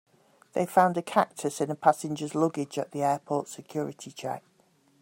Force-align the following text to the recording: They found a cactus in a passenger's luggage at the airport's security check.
They 0.53 0.65
found 0.65 0.97
a 0.97 1.03
cactus 1.03 1.61
in 1.61 1.69
a 1.69 1.75
passenger's 1.75 2.33
luggage 2.33 2.79
at 2.79 2.89
the 2.89 3.03
airport's 3.03 3.51
security 3.51 4.09
check. 4.09 4.41